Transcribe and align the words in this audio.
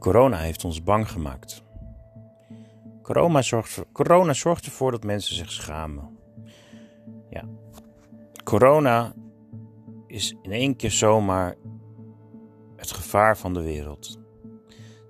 Corona 0.00 0.36
heeft 0.38 0.64
ons 0.64 0.82
bang 0.82 1.10
gemaakt. 1.10 1.62
Corona 3.02 3.42
zorgt, 3.42 3.84
corona 3.92 4.32
zorgt 4.32 4.64
ervoor 4.64 4.90
dat 4.90 5.04
mensen 5.04 5.34
zich 5.34 5.52
schamen. 5.52 6.18
Ja. 7.30 7.44
Corona 8.44 9.14
is 10.06 10.36
in 10.42 10.52
één 10.52 10.76
keer 10.76 10.90
zomaar 10.90 11.56
het 12.76 12.90
gevaar 12.90 13.38
van 13.38 13.54
de 13.54 13.62
wereld. 13.62 14.18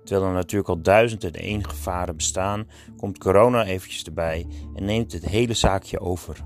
Terwijl 0.03 0.27
er 0.27 0.35
natuurlijk 0.35 0.69
al 0.69 0.81
duizend 0.81 1.23
en 1.23 1.33
één 1.33 1.69
gevaren 1.69 2.15
bestaan, 2.15 2.67
komt 2.97 3.17
corona 3.17 3.65
eventjes 3.65 4.03
erbij 4.03 4.47
en 4.73 4.85
neemt 4.85 5.11
het 5.11 5.25
hele 5.25 5.53
zaakje 5.53 5.99
over. 5.99 6.37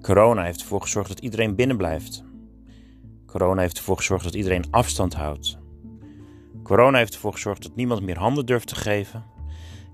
Corona 0.00 0.42
heeft 0.42 0.60
ervoor 0.60 0.82
gezorgd 0.82 1.08
dat 1.08 1.20
iedereen 1.20 1.54
binnen 1.54 1.76
blijft. 1.76 2.24
Corona 3.26 3.60
heeft 3.60 3.76
ervoor 3.78 3.96
gezorgd 3.96 4.24
dat 4.24 4.34
iedereen 4.34 4.70
afstand 4.70 5.14
houdt. 5.14 5.64
Corona 6.66 6.98
heeft 6.98 7.14
ervoor 7.14 7.32
gezorgd 7.32 7.62
dat 7.62 7.76
niemand 7.76 8.02
meer 8.02 8.18
handen 8.18 8.46
durft 8.46 8.68
te 8.68 8.74
geven. 8.74 9.24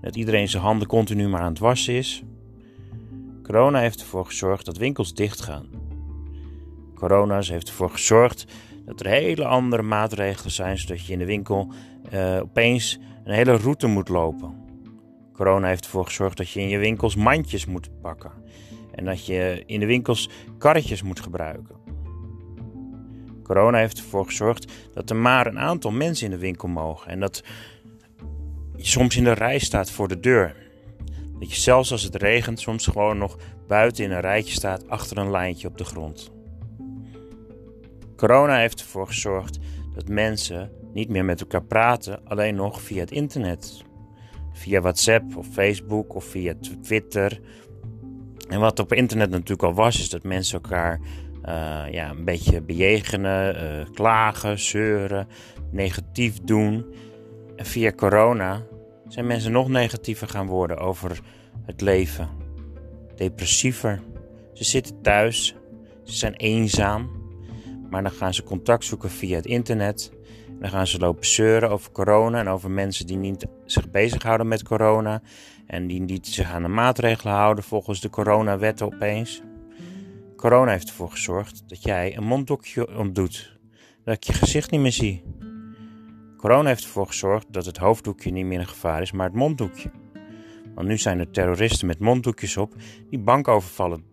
Dat 0.01 0.15
iedereen 0.15 0.47
zijn 0.47 0.63
handen 0.63 0.87
continu 0.87 1.27
maar 1.27 1.41
aan 1.41 1.49
het 1.49 1.59
wassen 1.59 1.93
is. 1.93 2.23
Corona 3.43 3.79
heeft 3.79 3.99
ervoor 3.99 4.25
gezorgd 4.25 4.65
dat 4.65 4.77
winkels 4.77 5.13
dichtgaan. 5.13 5.65
Corona 6.95 7.39
heeft 7.41 7.67
ervoor 7.67 7.89
gezorgd 7.89 8.45
dat 8.85 8.99
er 8.99 9.05
hele 9.05 9.45
andere 9.45 9.81
maatregelen 9.81 10.51
zijn, 10.51 10.77
zodat 10.77 11.05
je 11.05 11.13
in 11.13 11.19
de 11.19 11.25
winkel 11.25 11.71
uh, 12.13 12.39
opeens 12.41 12.99
een 13.23 13.33
hele 13.33 13.55
route 13.55 13.87
moet 13.87 14.09
lopen. 14.09 14.55
Corona 15.33 15.67
heeft 15.67 15.83
ervoor 15.85 16.05
gezorgd 16.05 16.37
dat 16.37 16.49
je 16.49 16.59
in 16.59 16.69
je 16.69 16.77
winkels 16.77 17.15
mandjes 17.15 17.65
moet 17.65 18.01
pakken. 18.01 18.31
En 18.91 19.05
dat 19.05 19.25
je 19.25 19.63
in 19.65 19.79
de 19.79 19.85
winkels 19.85 20.29
karretjes 20.57 21.01
moet 21.01 21.19
gebruiken. 21.19 21.75
Corona 23.43 23.77
heeft 23.77 23.97
ervoor 23.97 24.25
gezorgd 24.25 24.71
dat 24.93 25.09
er 25.09 25.15
maar 25.15 25.47
een 25.47 25.59
aantal 25.59 25.91
mensen 25.91 26.25
in 26.25 26.31
de 26.31 26.37
winkel 26.37 26.67
mogen. 26.67 27.11
En 27.11 27.19
dat 27.19 27.43
je 28.75 28.85
soms 28.85 29.17
in 29.17 29.23
de 29.23 29.31
rij 29.33 29.59
staat 29.59 29.91
voor 29.91 30.07
de 30.07 30.19
deur. 30.19 30.55
Dat 31.39 31.51
je 31.51 31.61
zelfs 31.61 31.91
als 31.91 32.03
het 32.03 32.15
regent 32.15 32.59
soms 32.59 32.87
gewoon 32.87 33.17
nog 33.17 33.37
buiten 33.67 34.03
in 34.03 34.11
een 34.11 34.21
rijtje 34.21 34.53
staat 34.53 34.87
achter 34.87 35.17
een 35.17 35.31
lijntje 35.31 35.67
op 35.67 35.77
de 35.77 35.83
grond. 35.83 36.31
Corona 38.15 38.57
heeft 38.57 38.79
ervoor 38.79 39.07
gezorgd 39.07 39.59
dat 39.95 40.07
mensen 40.07 40.71
niet 40.93 41.09
meer 41.09 41.25
met 41.25 41.41
elkaar 41.41 41.63
praten, 41.63 42.19
alleen 42.25 42.55
nog 42.55 42.81
via 42.81 42.99
het 42.99 43.11
internet. 43.11 43.83
Via 44.53 44.81
WhatsApp 44.81 45.37
of 45.37 45.47
Facebook 45.47 46.15
of 46.15 46.25
via 46.25 46.53
Twitter. 46.81 47.39
En 48.49 48.59
wat 48.59 48.79
op 48.79 48.93
internet 48.93 49.29
natuurlijk 49.29 49.63
al 49.63 49.73
was, 49.73 49.99
is 49.99 50.09
dat 50.09 50.23
mensen 50.23 50.61
elkaar 50.61 50.99
uh, 51.45 51.83
ja, 51.91 52.09
een 52.09 52.25
beetje 52.25 52.61
bejegenen, 52.61 53.55
uh, 53.55 53.85
klagen, 53.93 54.59
zeuren, 54.59 55.27
negatief 55.71 56.39
doen. 56.39 56.85
En 57.55 57.65
via 57.65 57.91
corona 57.91 58.61
zijn 59.07 59.27
mensen 59.27 59.51
nog 59.51 59.67
negatiever 59.69 60.27
gaan 60.27 60.47
worden 60.47 60.77
over 60.77 61.19
het 61.65 61.81
leven. 61.81 62.29
Depressiever. 63.15 64.01
Ze 64.53 64.63
zitten 64.63 65.01
thuis, 65.01 65.55
ze 66.03 66.13
zijn 66.13 66.33
eenzaam, 66.33 67.09
maar 67.89 68.03
dan 68.03 68.11
gaan 68.11 68.33
ze 68.33 68.43
contact 68.43 68.85
zoeken 68.85 69.09
via 69.09 69.35
het 69.35 69.45
internet. 69.45 70.11
Dan 70.59 70.69
gaan 70.69 70.87
ze 70.87 70.99
lopen 70.99 71.25
zeuren 71.25 71.69
over 71.69 71.91
corona 71.91 72.39
en 72.39 72.47
over 72.47 72.71
mensen 72.71 73.07
die 73.07 73.17
niet 73.17 73.45
zich 73.65 73.89
bezighouden 73.89 74.47
met 74.47 74.63
corona 74.63 75.21
en 75.67 75.87
die 75.87 76.01
niet 76.01 76.27
zich 76.27 76.51
aan 76.51 76.61
de 76.61 76.67
maatregelen 76.67 77.33
houden 77.33 77.63
volgens 77.63 78.01
de 78.01 78.09
coronawetten 78.09 78.85
opeens. 78.85 79.41
Corona 80.43 80.71
heeft 80.71 80.89
ervoor 80.89 81.11
gezorgd 81.11 81.63
dat 81.69 81.83
jij 81.83 82.17
een 82.17 82.23
monddoekje 82.23 82.97
omdoet. 82.97 83.57
Dat 84.03 84.15
ik 84.15 84.23
je 84.23 84.33
gezicht 84.33 84.71
niet 84.71 84.81
meer 84.81 84.91
zie. 84.91 85.23
Corona 86.37 86.67
heeft 86.67 86.83
ervoor 86.83 87.07
gezorgd 87.07 87.53
dat 87.53 87.65
het 87.65 87.77
hoofddoekje 87.77 88.31
niet 88.31 88.45
meer 88.45 88.59
een 88.59 88.67
gevaar 88.67 89.01
is, 89.01 89.11
maar 89.11 89.25
het 89.25 89.35
monddoekje. 89.35 89.91
Want 90.75 90.87
nu 90.87 90.97
zijn 90.97 91.19
er 91.19 91.31
terroristen 91.31 91.87
met 91.87 91.99
monddoekjes 91.99 92.57
op 92.57 92.75
die 93.09 93.19
bankovervallen 93.19 94.03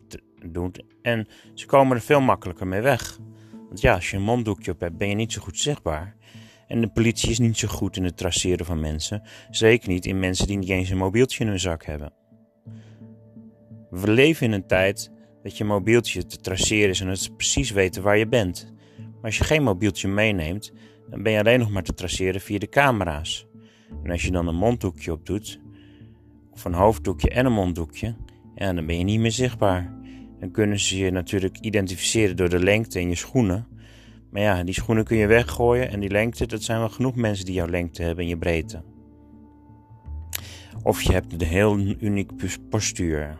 doen 0.46 0.74
en 1.02 1.28
ze 1.54 1.66
komen 1.66 1.96
er 1.96 2.02
veel 2.02 2.20
makkelijker 2.20 2.66
mee 2.66 2.80
weg. 2.80 3.18
Want 3.66 3.80
ja, 3.80 3.94
als 3.94 4.10
je 4.10 4.16
een 4.16 4.22
monddoekje 4.22 4.72
op 4.72 4.80
hebt, 4.80 4.96
ben 4.96 5.08
je 5.08 5.14
niet 5.14 5.32
zo 5.32 5.40
goed 5.40 5.58
zichtbaar. 5.58 6.16
En 6.66 6.80
de 6.80 6.92
politie 6.92 7.30
is 7.30 7.38
niet 7.38 7.58
zo 7.58 7.68
goed 7.68 7.96
in 7.96 8.04
het 8.04 8.16
traceren 8.16 8.66
van 8.66 8.80
mensen. 8.80 9.22
Zeker 9.50 9.88
niet 9.88 10.06
in 10.06 10.18
mensen 10.18 10.46
die 10.46 10.58
niet 10.58 10.68
eens 10.68 10.90
een 10.90 10.96
mobieltje 10.96 11.44
in 11.44 11.50
hun 11.50 11.60
zak 11.60 11.84
hebben. 11.84 12.12
We 13.90 14.10
leven 14.10 14.46
in 14.46 14.52
een 14.52 14.66
tijd 14.66 15.18
dat 15.42 15.56
je 15.56 15.64
mobieltje 15.64 16.26
te 16.26 16.36
traceren 16.36 16.88
is 16.88 17.00
en 17.00 17.06
dat 17.06 17.18
ze 17.18 17.32
precies 17.32 17.70
weten 17.70 18.02
waar 18.02 18.18
je 18.18 18.28
bent. 18.28 18.72
Maar 18.98 19.30
als 19.30 19.38
je 19.38 19.44
geen 19.44 19.62
mobieltje 19.62 20.08
meeneemt, 20.08 20.72
dan 21.10 21.22
ben 21.22 21.32
je 21.32 21.38
alleen 21.38 21.58
nog 21.58 21.70
maar 21.70 21.82
te 21.82 21.94
traceren 21.94 22.40
via 22.40 22.58
de 22.58 22.68
camera's. 22.68 23.46
En 24.02 24.10
als 24.10 24.22
je 24.22 24.30
dan 24.30 24.46
een 24.46 24.54
monddoekje 24.54 25.12
op 25.12 25.26
doet, 25.26 25.60
of 26.50 26.64
een 26.64 26.74
hoofddoekje 26.74 27.28
en 27.28 27.46
een 27.46 27.52
monddoekje, 27.52 28.14
ja, 28.54 28.72
dan 28.72 28.86
ben 28.86 28.98
je 28.98 29.04
niet 29.04 29.20
meer 29.20 29.32
zichtbaar. 29.32 29.98
Dan 30.38 30.50
kunnen 30.50 30.78
ze 30.78 30.98
je 30.98 31.10
natuurlijk 31.10 31.58
identificeren 31.58 32.36
door 32.36 32.48
de 32.48 32.58
lengte 32.58 33.00
in 33.00 33.08
je 33.08 33.14
schoenen. 33.14 33.66
Maar 34.30 34.42
ja, 34.42 34.64
die 34.64 34.74
schoenen 34.74 35.04
kun 35.04 35.16
je 35.16 35.26
weggooien 35.26 35.90
en 35.90 36.00
die 36.00 36.10
lengte, 36.10 36.46
dat 36.46 36.62
zijn 36.62 36.78
wel 36.78 36.88
genoeg 36.88 37.14
mensen 37.14 37.44
die 37.44 37.54
jouw 37.54 37.68
lengte 37.68 38.02
hebben 38.02 38.24
en 38.24 38.30
je 38.30 38.38
breedte. 38.38 38.82
Of 40.82 41.02
je 41.02 41.12
hebt 41.12 41.32
een 41.32 41.46
heel 41.46 41.78
uniek 41.78 42.30
postuur. 42.68 43.36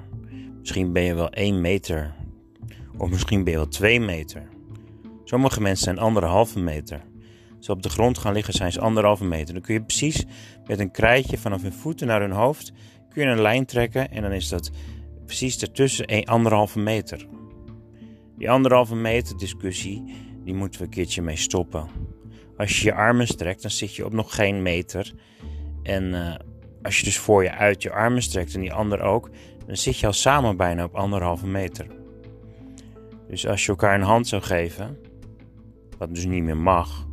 Misschien 0.60 0.92
ben 0.92 1.02
je 1.02 1.14
wel 1.14 1.30
1 1.30 1.60
meter. 1.60 2.14
Of 2.96 3.10
misschien 3.10 3.44
ben 3.44 3.52
je 3.52 3.58
wel 3.58 3.68
2 3.68 4.00
meter. 4.00 4.48
Sommige 5.24 5.60
mensen 5.60 5.84
zijn 5.84 5.98
anderhalve 5.98 6.58
meter. 6.58 7.00
Als 7.56 7.66
ze 7.66 7.72
op 7.72 7.82
de 7.82 7.88
grond 7.88 8.18
gaan 8.18 8.32
liggen 8.32 8.54
zijn 8.54 8.72
ze 8.72 8.80
anderhalve 8.80 9.24
meter. 9.24 9.54
Dan 9.54 9.62
kun 9.62 9.74
je 9.74 9.82
precies 9.82 10.24
met 10.66 10.78
een 10.78 10.90
krijtje 10.90 11.38
vanaf 11.38 11.62
hun 11.62 11.72
voeten 11.72 12.06
naar 12.06 12.20
hun 12.20 12.30
hoofd... 12.30 12.72
kun 13.08 13.22
je 13.22 13.28
een 13.28 13.40
lijn 13.40 13.66
trekken 13.66 14.10
en 14.10 14.22
dan 14.22 14.32
is 14.32 14.48
dat 14.48 14.70
precies 15.26 15.62
ertussen 15.62 16.06
1 16.06 16.24
anderhalve 16.24 16.78
meter. 16.78 17.26
Die 18.36 18.50
anderhalve 18.50 18.94
meter 18.94 19.36
discussie, 19.36 20.04
die 20.44 20.54
moeten 20.54 20.80
we 20.80 20.86
een 20.86 20.92
keertje 20.92 21.22
mee 21.22 21.36
stoppen. 21.36 21.88
Als 22.56 22.78
je 22.78 22.84
je 22.84 22.94
armen 22.94 23.26
strekt, 23.26 23.62
dan 23.62 23.70
zit 23.70 23.94
je 23.94 24.04
op 24.04 24.12
nog 24.12 24.34
geen 24.34 24.62
meter. 24.62 25.14
En 25.82 26.04
uh, 26.04 26.34
als 26.82 26.98
je 26.98 27.04
dus 27.04 27.18
voor 27.18 27.42
je 27.42 27.50
uit 27.50 27.82
je 27.82 27.92
armen 27.92 28.22
strekt 28.22 28.54
en 28.54 28.60
die 28.60 28.72
ander 28.72 29.00
ook, 29.00 29.30
dan 29.70 29.78
zit 29.78 29.98
je 29.98 30.06
al 30.06 30.12
samen 30.12 30.56
bijna 30.56 30.84
op 30.84 30.94
anderhalve 30.94 31.46
meter. 31.46 31.86
Dus 33.28 33.46
als 33.46 33.64
je 33.64 33.70
elkaar 33.70 33.94
een 33.94 34.06
hand 34.06 34.28
zou 34.28 34.42
geven, 34.42 34.98
wat 35.98 36.14
dus 36.14 36.24
niet 36.24 36.42
meer 36.42 36.56
mag, 36.56 37.06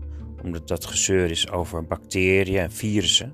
omdat 0.43 0.67
dat 0.67 0.85
gezeur 0.85 1.29
is 1.29 1.49
over 1.49 1.85
bacteriën 1.85 2.59
en 2.59 2.71
virussen, 2.71 3.33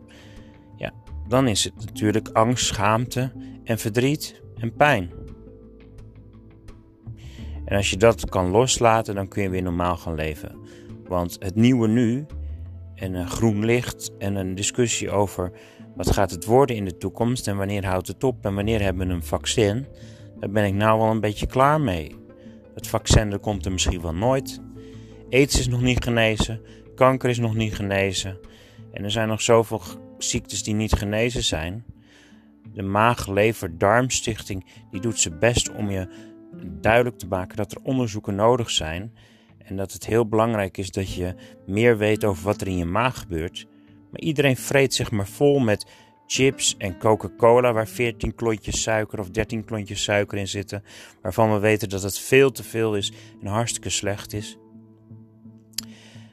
ja, 0.78 0.94
dan 1.28 1.48
is 1.48 1.64
het 1.64 1.74
natuurlijk 1.76 2.30
angst, 2.30 2.66
schaamte 2.66 3.32
en 3.64 3.80
verdriet 3.80 4.42
en 4.58 4.74
pijn. 4.76 5.12
En 7.66 7.78
als 7.78 7.90
je 7.90 7.98
dat 7.98 8.30
kan 8.30 8.50
loslaten, 8.50 9.16
dan 9.16 9.28
kun 9.28 9.44
je 9.44 9.50
weer 9.50 9.64
normaal 9.64 9.98
gaan 9.98 10.16
leven. 10.16 10.56
Want 11.08 11.36
het 11.40 11.56
nieuwe 11.56 11.88
nu 11.88 12.26
en 12.96 13.14
een 13.14 13.30
groen 13.30 13.66
licht 13.66 14.12
en 14.18 14.36
een 14.36 14.56
discussie 14.56 15.12
over 15.12 15.52
wat 15.96 16.12
gaat 16.12 16.32
het 16.32 16.46
worden 16.46 16.76
in 16.76 16.86
de 16.86 16.98
toekomst 16.98 17.48
en 17.48 17.58
wanneer 17.58 17.86
houdt 17.86 18.08
het 18.08 18.24
op 18.24 18.46
en 18.46 18.56
wanneer 18.56 18.82
hebben 18.82 19.08
we 19.08 19.14
een 19.14 19.24
vaccin? 19.24 19.88
Daar 20.40 20.50
ben 20.50 20.66
ik 20.66 20.74
nou 20.74 21.00
wel 21.00 21.10
een 21.10 21.20
beetje 21.20 21.48
klaar 21.48 21.82
mee. 21.82 22.16
Het 22.76 22.88
vaccin 22.88 23.32
er 23.32 23.40
komt 23.40 23.66
er 23.66 23.72
misschien 23.72 24.02
wel 24.02 24.14
nooit. 24.14 24.62
Aids 25.30 25.60
is 25.60 25.68
nog 25.68 25.82
niet 25.82 26.04
genezen, 26.04 26.62
kanker 26.96 27.30
is 27.30 27.40
nog 27.40 27.56
niet 27.56 27.76
genezen. 27.76 28.38
En 28.92 29.04
er 29.04 29.12
zijn 29.12 29.28
nog 29.28 29.42
zoveel 29.42 29.82
ziektes 30.18 30.64
die 30.64 30.74
niet 30.74 30.94
genezen 30.94 31.44
zijn. 31.44 31.86
De 32.74 32.82
Maag-Lever-Darmstichting 32.82 34.66
die 34.92 35.02
doet 35.02 35.20
zijn 35.20 35.40
best 35.40 35.72
om 35.72 35.90
je 35.90 36.08
duidelijk 36.82 37.18
te 37.18 37.28
maken 37.28 37.58
dat 37.58 37.72
er 37.72 37.82
onderzoeken 37.84 38.36
nodig 38.36 38.70
zijn. 38.70 39.14
En 39.58 39.76
dat 39.76 39.94
het 39.94 40.06
heel 40.06 40.28
belangrijk 40.28 40.78
is 40.78 40.92
dat 40.92 41.14
je 41.14 41.36
meer 41.66 41.98
weet 41.98 42.24
over 42.24 42.44
wat 42.44 42.62
er 42.62 42.68
in 42.68 42.78
je 42.78 42.86
maag 42.86 43.20
gebeurt. 43.20 43.68
Maar 44.14 44.22
iedereen 44.22 44.58
vreet 44.58 44.94
zich 44.94 45.12
maar 45.12 45.28
vol 45.28 45.60
met 45.60 45.86
chips 46.26 46.76
en 46.78 46.98
Coca-Cola, 46.98 47.74
waar 47.74 47.88
14 47.88 48.36
klontjes 48.36 48.82
suiker 48.82 49.20
of 49.20 49.30
13 49.30 49.66
klontjes 49.66 50.04
suiker 50.04 50.38
in 50.38 50.48
zitten, 50.48 50.84
waarvan 51.22 51.54
we 51.54 51.60
weten 51.60 51.90
dat 51.90 52.04
het 52.04 52.20
veel 52.20 52.52
te 52.52 52.64
veel 52.64 52.96
is 52.96 53.14
en 53.42 53.48
hartstikke 53.48 53.90
slecht 53.90 54.34
is. 54.34 54.58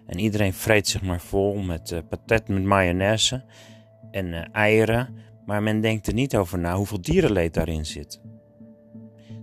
En 0.06 0.19
iedereen 0.19 0.53
vreet 0.53 0.88
zich 0.88 1.03
maar 1.03 1.21
vol 1.21 1.56
met 1.56 1.91
uh, 1.91 1.99
patet 2.09 2.49
met 2.49 2.65
mayonaise 2.65 3.44
en 4.11 4.26
uh, 4.26 4.44
eieren, 4.53 5.15
maar 5.47 5.62
men 5.62 5.81
denkt 5.81 6.06
er 6.06 6.15
niet 6.15 6.37
over 6.37 6.59
na 6.59 6.76
hoeveel 6.76 7.00
dierenleed 7.00 7.55
daarin 7.55 7.87
zit. 7.87 8.21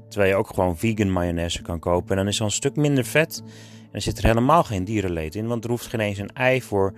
Terwijl 0.10 0.32
je 0.32 0.38
ook 0.38 0.48
gewoon 0.48 0.78
vegan 0.78 1.12
mayonaise 1.12 1.62
kan 1.62 1.80
kopen 1.80 2.10
en 2.10 2.16
dan 2.16 2.28
is 2.28 2.40
er 2.40 2.46
een 2.46 2.52
stuk 2.52 2.76
minder 2.76 3.06
vet 3.06 3.44
en 3.82 3.90
er 3.92 4.02
zit 4.02 4.18
er 4.18 4.26
helemaal 4.26 4.64
geen 4.64 4.84
dierenleed 4.84 5.36
in, 5.36 5.48
want 5.48 5.64
er 5.64 5.70
hoeft 5.70 5.86
geen 5.86 6.00
eens 6.00 6.18
een 6.18 6.34
ei 6.34 6.62
voor 6.62 6.94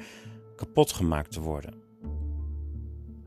kapot 0.59 0.91
gemaakt 0.91 1.31
te 1.31 1.41
worden. 1.41 1.73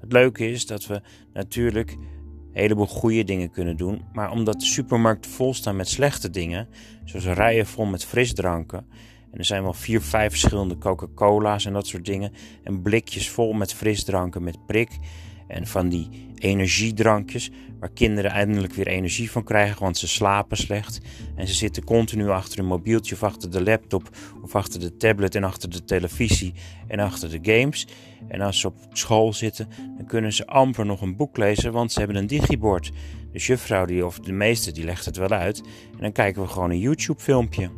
Het 0.00 0.12
leuke 0.12 0.50
is 0.50 0.66
dat 0.66 0.86
we 0.86 1.02
natuurlijk 1.32 1.90
een 1.90 2.60
heleboel 2.60 2.86
goede 2.86 3.24
dingen 3.24 3.50
kunnen 3.50 3.76
doen, 3.76 4.02
maar 4.12 4.30
omdat 4.30 4.60
de 4.60 4.66
supermarkten 4.66 5.30
vol 5.30 5.54
staan 5.54 5.76
met 5.76 5.88
slechte 5.88 6.30
dingen, 6.30 6.68
zoals 7.04 7.26
rijen 7.26 7.66
vol 7.66 7.84
met 7.84 8.04
frisdranken 8.04 8.86
En 9.30 9.38
er 9.38 9.44
zijn 9.44 9.62
wel 9.62 9.72
vier, 9.72 10.00
vijf 10.00 10.30
verschillende 10.30 10.78
Coca-Cola's 10.78 11.64
en 11.64 11.72
dat 11.72 11.86
soort 11.86 12.04
dingen. 12.04 12.32
En 12.62 12.82
blikjes 12.82 13.30
vol 13.30 13.52
met 13.52 13.74
frisdranken 13.74 14.42
met 14.42 14.66
prik. 14.66 14.98
En 15.46 15.66
van 15.66 15.88
die 15.88 16.08
energiedrankjes, 16.42 17.50
waar 17.78 17.92
kinderen 17.92 18.30
eindelijk 18.30 18.72
weer 18.72 18.86
energie 18.86 19.30
van 19.30 19.44
krijgen, 19.44 19.82
want 19.82 19.98
ze 19.98 20.08
slapen 20.08 20.56
slecht. 20.56 21.00
En 21.36 21.48
ze 21.48 21.54
zitten 21.54 21.84
continu 21.84 22.28
achter 22.28 22.58
een 22.58 22.66
mobieltje 22.66 23.14
of 23.14 23.22
achter 23.22 23.50
de 23.50 23.62
laptop 23.62 24.08
of 24.42 24.54
achter 24.54 24.80
de 24.80 24.96
tablet 24.96 25.34
en 25.34 25.44
achter 25.44 25.70
de 25.70 25.84
televisie 25.84 26.54
en 26.88 26.98
achter 26.98 27.30
de 27.30 27.52
games. 27.52 27.86
En 28.28 28.40
als 28.40 28.60
ze 28.60 28.66
op 28.66 28.76
school 28.92 29.32
zitten, 29.32 29.68
dan 29.96 30.06
kunnen 30.06 30.32
ze 30.32 30.46
amper 30.46 30.86
nog 30.86 31.00
een 31.00 31.16
boek 31.16 31.36
lezen, 31.36 31.72
want 31.72 31.92
ze 31.92 31.98
hebben 31.98 32.16
een 32.16 32.26
digibord. 32.26 32.92
De 33.32 33.38
juffrouw 33.38 33.84
die, 33.84 34.06
of 34.06 34.18
de 34.18 34.32
meester 34.32 34.74
die 34.74 34.84
legt 34.84 35.04
het 35.04 35.16
wel 35.16 35.28
uit. 35.28 35.62
En 35.92 36.00
dan 36.00 36.12
kijken 36.12 36.42
we 36.42 36.48
gewoon 36.48 36.70
een 36.70 36.78
YouTube 36.78 37.20
filmpje. 37.20 37.70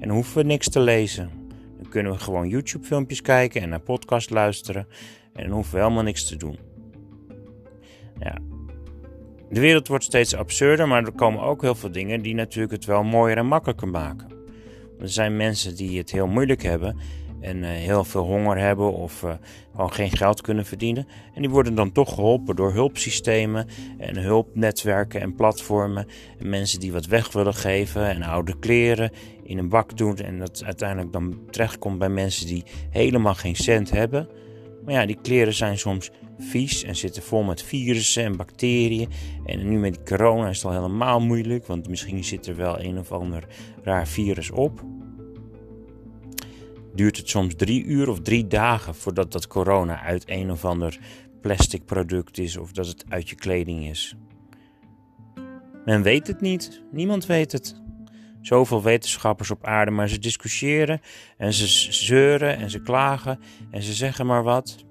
En 0.00 0.08
dan 0.08 0.16
hoeven 0.16 0.36
we 0.36 0.42
niks 0.42 0.68
te 0.68 0.80
lezen. 0.80 1.30
Dan 1.80 1.90
kunnen 1.90 2.12
we 2.12 2.18
gewoon 2.18 2.48
YouTube 2.48 2.86
filmpjes 2.86 3.22
kijken 3.22 3.62
en 3.62 3.68
naar 3.68 3.80
podcast 3.80 4.30
luisteren. 4.30 4.86
En 5.32 5.42
dan 5.44 5.52
hoeven 5.52 5.74
we 5.74 5.80
helemaal 5.80 6.02
niks 6.02 6.26
te 6.26 6.36
doen. 6.36 6.71
Ja. 8.22 8.38
De 9.50 9.60
wereld 9.60 9.88
wordt 9.88 10.04
steeds 10.04 10.34
absurder, 10.34 10.88
maar 10.88 11.04
er 11.04 11.12
komen 11.12 11.42
ook 11.42 11.62
heel 11.62 11.74
veel 11.74 11.92
dingen 11.92 12.22
die 12.22 12.34
natuurlijk 12.34 12.72
het 12.72 12.84
wel 12.84 13.02
mooier 13.02 13.36
en 13.36 13.46
makkelijker 13.46 13.88
maken. 13.88 14.30
Er 15.00 15.08
zijn 15.08 15.36
mensen 15.36 15.76
die 15.76 15.98
het 15.98 16.10
heel 16.10 16.26
moeilijk 16.26 16.62
hebben 16.62 16.96
en 17.40 17.56
uh, 17.56 17.68
heel 17.68 18.04
veel 18.04 18.24
honger 18.24 18.58
hebben 18.58 18.92
of 18.92 19.24
gewoon 19.72 19.92
geen 19.92 20.10
geld 20.10 20.40
kunnen 20.40 20.64
verdienen. 20.64 21.06
En 21.34 21.42
die 21.42 21.50
worden 21.50 21.74
dan 21.74 21.92
toch 21.92 22.14
geholpen 22.14 22.56
door 22.56 22.72
hulpsystemen 22.72 23.66
en 23.98 24.16
hulpnetwerken 24.16 25.20
en 25.20 25.34
platformen. 25.34 26.06
En 26.38 26.48
mensen 26.48 26.80
die 26.80 26.92
wat 26.92 27.06
weg 27.06 27.32
willen 27.32 27.54
geven 27.54 28.08
en 28.08 28.22
oude 28.22 28.58
kleren 28.58 29.10
in 29.42 29.58
een 29.58 29.68
bak 29.68 29.96
doen. 29.96 30.16
En 30.16 30.38
dat 30.38 30.62
uiteindelijk 30.64 31.12
dan 31.12 31.40
terechtkomt 31.50 31.98
bij 31.98 32.08
mensen 32.08 32.46
die 32.46 32.64
helemaal 32.90 33.34
geen 33.34 33.56
cent 33.56 33.90
hebben. 33.90 34.28
Maar 34.84 34.94
ja, 34.94 35.06
die 35.06 35.18
kleren 35.22 35.54
zijn 35.54 35.78
soms 35.78 36.10
vies 36.38 36.82
en 36.82 36.96
zitten 36.96 37.22
vol 37.22 37.42
met 37.42 37.62
virussen 37.62 38.24
en 38.24 38.36
bacteriën. 38.36 39.08
En 39.44 39.68
nu 39.68 39.78
met 39.78 39.94
die 39.94 40.02
corona 40.02 40.48
is 40.48 40.56
het 40.56 40.64
al 40.64 40.72
helemaal 40.72 41.20
moeilijk, 41.20 41.66
want 41.66 41.88
misschien 41.88 42.24
zit 42.24 42.46
er 42.46 42.56
wel 42.56 42.80
een 42.80 42.98
of 42.98 43.12
ander 43.12 43.46
raar 43.82 44.08
virus 44.08 44.50
op. 44.50 44.84
Duurt 46.94 47.16
het 47.16 47.28
soms 47.28 47.54
drie 47.56 47.84
uur 47.84 48.08
of 48.08 48.20
drie 48.20 48.46
dagen 48.46 48.94
voordat 48.94 49.32
dat 49.32 49.46
corona 49.46 50.02
uit 50.02 50.22
een 50.26 50.50
of 50.50 50.64
ander 50.64 50.98
plastic 51.40 51.84
product 51.84 52.38
is 52.38 52.56
of 52.56 52.72
dat 52.72 52.86
het 52.86 53.04
uit 53.08 53.28
je 53.28 53.36
kleding 53.36 53.88
is. 53.88 54.16
Men 55.84 56.02
weet 56.02 56.26
het 56.26 56.40
niet, 56.40 56.82
niemand 56.90 57.26
weet 57.26 57.52
het. 57.52 57.80
Zoveel 58.40 58.82
wetenschappers 58.82 59.50
op 59.50 59.66
aarde, 59.66 59.90
maar 59.90 60.08
ze 60.08 60.18
discussiëren 60.18 61.00
en 61.36 61.52
ze 61.52 61.92
zeuren 61.92 62.56
en 62.56 62.70
ze 62.70 62.82
klagen 62.82 63.38
en 63.70 63.82
ze 63.82 63.92
zeggen 63.92 64.26
maar 64.26 64.42
wat. 64.42 64.84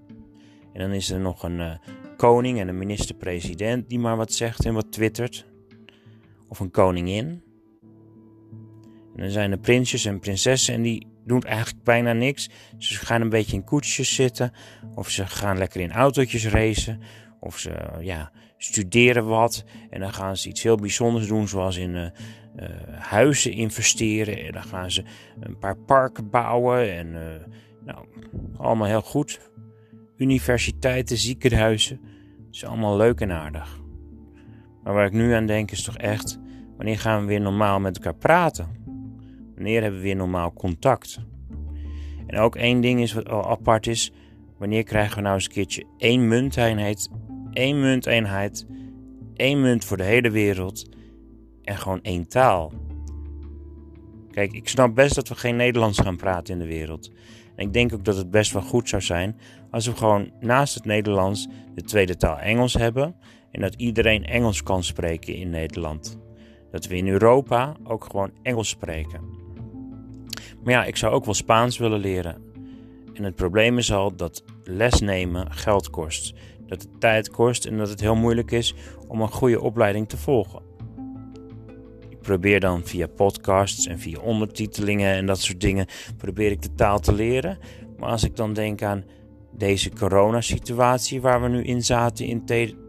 En 0.74 0.80
dan 0.80 0.92
is 0.92 1.10
er 1.10 1.20
nog 1.20 1.44
een 1.44 1.60
uh, 1.60 1.74
koning 2.18 2.60
en 2.60 2.68
een 2.68 2.78
minister-president 2.78 3.90
die 3.90 4.00
maar 4.00 4.18
wat 4.18 4.34
zegt 4.34 4.66
en 4.66 4.74
wat 4.74 4.92
twittert. 4.92 5.46
Of 6.48 6.60
een 6.60 6.72
koningin. 6.72 7.44
En 9.16 9.22
dan 9.22 9.30
zijn 9.30 9.52
er 9.52 9.60
prinsjes 9.60 10.06
en 10.06 10.20
prinsessen 10.20 10.74
en 10.74 10.82
die 10.82 11.08
doen 11.26 11.42
eigenlijk 11.42 11.84
bijna 11.84 12.14
niks. 12.14 12.50
Ze 12.78 12.96
gaan 12.96 13.22
een 13.22 13.30
beetje 13.30 13.56
in 13.56 13.64
koetsjes 13.64 14.16
zitten. 14.16 14.52
Of 14.96 15.10
ze 15.10 15.28
gaan 15.28 15.58
lekker 15.58 15.82
in 15.82 15.92
autootjes 15.92 16.48
racen. 16.48 17.00
Of 17.40 17.58
ze 17.58 17.98
ja, 18.00 18.32
studeren 18.58 19.26
wat. 19.26 19.64
En 19.90 20.00
dan 20.00 20.14
gaan 20.14 20.38
ze 20.38 20.50
iets 20.50 20.64
heel 20.64 20.78
bijzonders 20.78 21.28
doen, 21.28 21.48
zoals 21.48 21.78
in 21.78 21.96
uh, 21.96 22.10
huizen 22.92 23.52
investeren. 23.52 24.38
En 24.46 24.52
dan 24.52 24.64
gaan 24.64 24.92
ze 24.92 25.04
een 25.40 25.58
paar 25.58 25.78
parken 25.78 26.30
bouwen. 26.30 26.92
En 26.94 27.12
nou, 27.86 28.06
allemaal 28.58 28.88
heel 28.88 29.02
goed 29.02 29.40
universiteiten, 30.22 31.18
ziekenhuizen. 31.18 32.00
Dat 32.46 32.56
is 32.56 32.66
allemaal 32.66 32.98
leuk 32.98 33.22
en 33.22 33.32
aardig. 33.32 33.80
Maar 34.84 34.94
waar 34.94 35.06
ik 35.06 35.14
nu 35.14 35.34
aan 35.34 35.46
denk 35.46 35.72
is 35.72 35.84
toch 35.84 35.98
echt, 35.98 36.40
wanneer 36.78 37.00
gaan 37.00 37.22
we 37.22 37.28
weer 37.28 37.42
normaal 37.42 37.80
met 37.80 37.96
elkaar 37.96 38.16
praten? 38.16 38.68
Wanneer 39.56 39.82
hebben 39.82 40.00
we 40.00 40.06
weer 40.06 40.16
normaal 40.16 40.54
contact? 40.54 41.20
En 42.28 42.38
ook 42.38 42.56
één 42.56 42.82
ding 42.82 43.02
is 43.02 43.14
wat 43.14 43.30
al 43.30 43.50
apart 43.50 43.88
is. 43.88 44.12
Wanneer 44.58 44.84
krijgen 44.84 45.16
we 45.16 45.22
nou 45.22 45.36
eens 45.36 45.46
een 45.46 45.52
keertje 45.52 45.86
één 45.98 46.28
munteenheid, 46.28 47.10
één 47.52 47.80
munteenheid, 47.80 48.66
één 49.36 49.62
munt 49.62 49.86
voor 49.86 49.98
de 49.98 50.04
hele 50.04 50.30
wereld 50.30 50.90
en 51.64 51.78
gewoon 51.78 52.02
één 52.02 52.28
taal? 52.28 52.74
Kijk, 54.32 54.54
ik 54.54 54.68
snap 54.68 54.96
best 54.96 55.16
dat 55.16 55.28
we 55.28 55.36
geen 55.36 55.56
Nederlands 55.56 56.00
gaan 56.00 56.18
praten 56.18 56.54
in 56.54 56.60
de 56.60 56.66
wereld. 56.66 57.12
En 57.56 57.66
ik 57.66 57.74
denk 57.74 57.94
ook 57.94 58.06
dat 58.06 58.16
het 58.18 58.32
best 58.32 58.54
wel 58.54 58.62
goed 58.62 58.90
zou 58.90 59.02
zijn 59.02 59.38
als 59.72 59.86
we 59.86 59.96
gewoon 59.96 60.32
naast 60.40 60.74
het 60.74 60.86
Nederlands 60.86 61.48
de 61.76 61.82
tweede 61.82 62.18
taal 62.18 62.38
Engels 62.38 62.74
hebben 62.74 63.16
en 63.52 63.62
dat 63.62 63.74
iedereen 63.76 64.26
Engels 64.26 64.64
kan 64.64 64.84
spreken 64.84 65.36
in 65.36 65.50
Nederland. 65.50 66.18
Dat 66.72 66.88
we 66.88 66.96
in 66.96 67.08
Europa 67.08 67.76
ook 67.84 68.04
gewoon 68.04 68.32
Engels 68.42 68.70
spreken. 68.70 69.22
Maar 70.64 70.74
ja, 70.74 70.84
ik 70.84 70.96
zou 70.96 71.14
ook 71.14 71.26
wel 71.26 71.34
Spaans 71.34 71.78
willen 71.78 72.00
leren. 72.00 72.42
En 73.14 73.24
het 73.24 73.36
probleem 73.36 73.78
is 73.78 73.92
al 73.92 74.16
dat 74.16 74.44
lesnemen 74.64 75.52
geld 75.52 75.90
kost. 75.90 76.34
Dat 76.68 76.82
het 76.82 77.00
tijd 77.00 77.30
kost 77.30 77.66
en 77.66 77.78
dat 77.78 77.90
het 77.90 78.00
heel 78.00 78.16
moeilijk 78.16 78.52
is 78.52 78.76
om 79.08 79.22
een 79.22 79.32
goede 79.32 79.62
opleiding 79.62 80.10
te 80.10 80.18
volgen. 80.18 80.62
Ik 82.10 82.22
probeer 82.22 82.60
dan 82.60 82.86
via 82.86 83.08
podcasts 83.08 83.88
en 83.88 84.00
via 84.00 84.20
ondertitelingen 84.20 85.14
en 85.14 85.26
dat 85.26 85.40
soort 85.40 85.62
dingen 85.62 85.86
probeer 86.18 86.52
ik 86.52 86.62
de 86.62 86.74
taal 86.74 87.00
te 87.00 87.14
leren. 87.14 87.58
Maar 87.98 88.10
als 88.10 88.24
ik 88.24 88.36
dan 88.36 88.54
denk 88.54 88.82
aan 88.82 89.04
deze 89.54 89.92
coronasituatie 89.92 91.22
waar 91.22 91.42
we 91.42 91.48
nu 91.48 91.64
in 91.64 91.84
zaten 91.84 92.26
in 92.26 92.46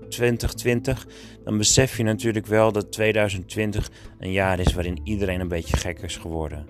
2020, 0.09 1.07
dan 1.45 1.59
besef 1.59 1.97
je 1.97 2.03
natuurlijk 2.03 2.47
wel 2.47 2.73
dat 2.73 2.93
2020 2.93 3.91
een 4.19 4.33
jaar 4.33 4.59
is 4.59 4.75
waarin 4.75 5.01
iedereen 5.05 5.41
een 5.41 5.49
beetje 5.49 5.77
gek 5.77 5.99
is 5.99 6.17
geworden. 6.17 6.67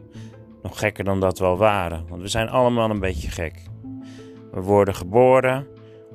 Nog 0.63 0.79
gekker 0.79 1.05
dan 1.05 1.21
dat 1.21 1.39
we 1.39 1.45
al 1.45 1.57
waren, 1.57 2.07
want 2.09 2.23
we 2.23 2.29
zijn 2.29 2.49
allemaal 2.49 2.91
een 2.91 3.01
beetje 3.01 3.31
gek. 3.31 3.63
We 4.53 4.61
worden 4.61 4.95
geboren, 4.95 5.67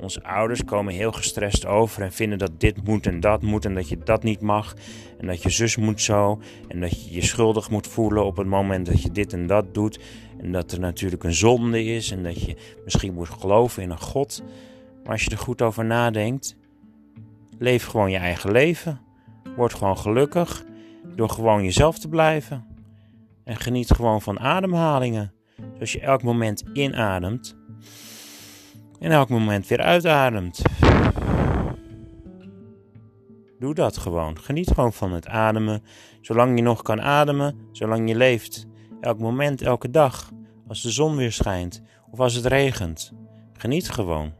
onze 0.02 0.24
ouders 0.24 0.64
komen 0.64 0.94
heel 0.94 1.12
gestrest 1.12 1.66
over 1.66 2.02
en 2.02 2.12
vinden 2.12 2.38
dat 2.38 2.60
dit 2.60 2.84
moet 2.84 3.08
en 3.08 3.20
dat 3.20 3.42
moet 3.42 3.66
en 3.66 3.74
dat 3.74 3.90
je 3.90 3.98
dat 4.04 4.24
niet 4.24 4.42
mag 4.42 4.76
en 5.18 5.28
dat 5.28 5.44
je 5.44 5.50
zus 5.50 5.76
moet 5.76 6.02
zo 6.02 6.42
en 6.68 6.80
dat 6.80 7.06
je 7.06 7.14
je 7.14 7.22
schuldig 7.22 7.70
moet 7.70 7.88
voelen 7.88 8.26
op 8.26 8.38
het 8.38 8.48
moment 8.48 8.86
dat 8.86 9.02
je 9.02 9.12
dit 9.12 9.34
en 9.34 9.48
dat 9.48 9.74
doet 9.74 10.00
en 10.38 10.52
dat 10.52 10.72
er 10.72 10.80
natuurlijk 10.80 11.24
een 11.24 11.34
zonde 11.34 11.84
is 11.84 12.12
en 12.12 12.24
dat 12.24 12.42
je 12.42 12.58
misschien 12.84 13.14
moet 13.14 13.30
geloven 13.30 13.84
in 13.84 13.90
een 13.90 14.02
God. 14.02 14.44
Maar 15.04 15.12
als 15.12 15.24
je 15.24 15.30
er 15.30 15.38
goed 15.38 15.62
over 15.62 15.86
nadenkt, 15.86 16.56
leef 17.58 17.86
gewoon 17.86 18.12
je 18.12 18.18
eigen 18.18 18.52
leven. 18.52 19.02
Word 19.56 19.74
gewoon 19.74 19.98
gelukkig 19.98 20.66
door 21.16 21.30
gewoon 21.30 21.64
jezelf 21.64 22.00
te 22.00 22.08
blijven. 22.08 22.66
En 23.44 23.58
geniet 23.58 23.92
gewoon 23.92 24.22
van 24.22 24.40
ademhalingen. 24.40 25.34
Zoals 25.74 25.92
je 25.92 26.00
elk 26.00 26.24
moment 26.24 26.64
inademt 26.74 27.56
en 29.00 29.12
elk 29.12 29.30
moment 29.30 29.68
weer 29.68 29.82
uitademt. 29.82 30.62
Doe 33.60 33.74
dat 33.74 33.98
gewoon. 33.98 34.40
Geniet 34.40 34.72
gewoon 34.72 34.94
van 34.94 35.12
het 35.12 35.28
ademen. 35.28 35.84
Zolang 36.22 36.56
je 36.56 36.64
nog 36.64 36.82
kan 36.82 37.02
ademen, 37.02 37.56
zolang 37.72 38.10
je 38.10 38.16
leeft. 38.16 38.68
Elk 39.02 39.20
moment, 39.20 39.62
elke 39.62 39.90
dag. 39.90 40.32
Als 40.68 40.82
de 40.82 40.92
zon 40.92 41.16
weer 41.16 41.32
schijnt 41.32 41.82
of 42.12 42.20
als 42.20 42.34
het 42.34 42.46
regent. 42.46 43.14
Geniet 43.54 43.90
gewoon. 43.90 44.34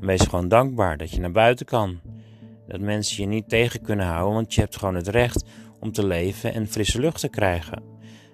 En 0.00 0.06
wees 0.06 0.22
gewoon 0.22 0.48
dankbaar 0.48 0.96
dat 0.96 1.10
je 1.10 1.20
naar 1.20 1.32
buiten 1.32 1.66
kan. 1.66 2.00
Dat 2.66 2.80
mensen 2.80 3.22
je 3.22 3.28
niet 3.28 3.48
tegen 3.48 3.82
kunnen 3.82 4.06
houden, 4.06 4.34
want 4.34 4.54
je 4.54 4.60
hebt 4.60 4.76
gewoon 4.76 4.94
het 4.94 5.08
recht 5.08 5.44
om 5.80 5.92
te 5.92 6.06
leven 6.06 6.54
en 6.54 6.66
frisse 6.66 7.00
lucht 7.00 7.20
te 7.20 7.28
krijgen. 7.28 7.82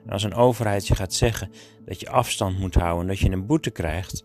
En 0.06 0.12
als 0.12 0.22
een 0.22 0.34
overheid 0.34 0.86
je 0.86 0.94
gaat 0.94 1.12
zeggen 1.12 1.50
dat 1.84 2.00
je 2.00 2.10
afstand 2.10 2.58
moet 2.58 2.74
houden 2.74 3.00
en 3.02 3.08
dat 3.08 3.18
je 3.18 3.30
een 3.30 3.46
boete 3.46 3.70
krijgt, 3.70 4.24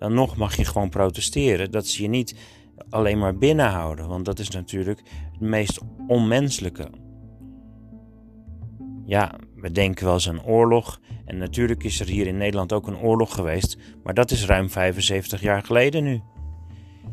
dan 0.00 0.14
nog 0.14 0.36
mag 0.36 0.56
je 0.56 0.64
gewoon 0.64 0.88
protesteren. 0.88 1.70
Dat 1.70 1.86
ze 1.86 2.02
je 2.02 2.08
niet 2.08 2.34
alleen 2.90 3.18
maar 3.18 3.36
binnenhouden, 3.36 4.08
want 4.08 4.24
dat 4.24 4.38
is 4.38 4.50
natuurlijk 4.50 5.02
het 5.32 5.40
meest 5.40 5.80
onmenselijke. 6.06 6.90
Ja, 9.04 9.34
we 9.56 9.72
denken 9.72 10.04
wel 10.04 10.14
eens 10.14 10.28
aan 10.28 10.44
oorlog. 10.44 11.00
En 11.24 11.38
natuurlijk 11.38 11.84
is 11.84 12.00
er 12.00 12.06
hier 12.06 12.26
in 12.26 12.36
Nederland 12.36 12.72
ook 12.72 12.86
een 12.86 12.98
oorlog 12.98 13.34
geweest. 13.34 13.76
Maar 14.02 14.14
dat 14.14 14.30
is 14.30 14.46
ruim 14.46 14.70
75 14.70 15.40
jaar 15.40 15.62
geleden 15.62 16.04
nu. 16.04 16.20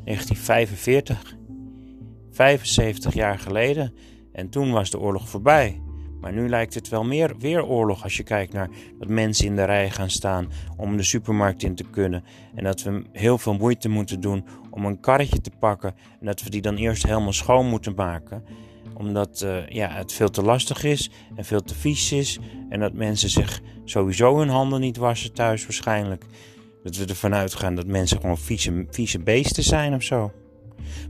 1945. 0.03 1.35
75 2.31 3.13
jaar 3.13 3.39
geleden. 3.39 3.93
En 4.31 4.49
toen 4.49 4.71
was 4.71 4.89
de 4.89 4.99
oorlog 4.99 5.29
voorbij. 5.29 5.81
Maar 6.21 6.33
nu 6.33 6.49
lijkt 6.49 6.73
het 6.73 6.89
wel 6.89 7.03
meer 7.03 7.37
weer 7.37 7.65
oorlog 7.65 8.03
als 8.03 8.17
je 8.17 8.23
kijkt 8.23 8.53
naar 8.53 8.69
dat 8.99 9.09
mensen 9.09 9.45
in 9.45 9.55
de 9.55 9.63
rij 9.63 9.89
gaan 9.89 10.09
staan 10.09 10.51
om 10.77 10.97
de 10.97 11.03
supermarkt 11.03 11.63
in 11.63 11.75
te 11.75 11.83
kunnen. 11.83 12.23
En 12.55 12.63
dat 12.63 12.83
we 12.83 13.03
heel 13.11 13.37
veel 13.37 13.53
moeite 13.53 13.89
moeten 13.89 14.19
doen 14.19 14.45
om 14.69 14.85
een 14.85 14.99
karretje 14.99 15.41
te 15.41 15.51
pakken. 15.59 15.95
En 16.19 16.25
dat 16.25 16.43
we 16.43 16.49
die 16.49 16.61
dan 16.61 16.75
eerst 16.75 17.03
helemaal 17.03 17.33
schoon 17.33 17.65
moeten 17.65 17.93
maken. 17.95 18.43
Omdat 18.93 19.41
uh, 19.45 19.67
ja, 19.67 19.89
het 19.89 20.13
veel 20.13 20.29
te 20.29 20.41
lastig 20.41 20.83
is 20.83 21.09
en 21.35 21.45
veel 21.45 21.61
te 21.61 21.75
vies 21.75 22.11
is. 22.11 22.39
En 22.69 22.79
dat 22.79 22.93
mensen 22.93 23.29
zich 23.29 23.61
sowieso 23.85 24.37
hun 24.37 24.49
handen 24.49 24.79
niet 24.79 24.97
wassen 24.97 25.33
thuis 25.33 25.63
waarschijnlijk. 25.63 26.25
Dat 26.83 26.95
we 26.95 27.05
ervan 27.05 27.33
uitgaan 27.33 27.75
dat 27.75 27.87
mensen 27.87 28.21
gewoon 28.21 28.37
vieze, 28.37 28.85
vieze 28.89 29.19
beesten 29.19 29.63
zijn 29.63 29.93
of 29.93 30.03
zo. 30.03 30.31